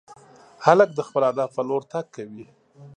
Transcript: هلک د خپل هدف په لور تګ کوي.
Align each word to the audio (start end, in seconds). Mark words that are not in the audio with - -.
هلک 0.65 0.89
د 0.97 1.01
خپل 1.07 1.23
هدف 1.29 1.49
په 1.57 1.61
لور 1.67 1.81
تګ 1.91 2.05
کوي. 2.15 2.45